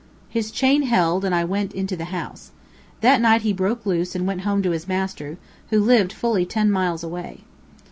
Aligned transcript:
His 0.29 0.49
chain 0.49 0.81
held 0.81 1.23
and 1.23 1.35
I 1.35 1.43
went 1.45 1.73
into 1.75 1.95
the 1.95 2.05
house. 2.05 2.49
That 3.01 3.21
night 3.21 3.43
he 3.43 3.53
broke 3.53 3.85
loose 3.85 4.15
and 4.15 4.25
went 4.25 4.41
home 4.41 4.63
to 4.63 4.71
his 4.71 4.87
master, 4.87 5.37
who 5.69 5.79
lived 5.79 6.11
fully 6.11 6.43
ten 6.43 6.71
miles 6.71 7.03
away. 7.03 7.43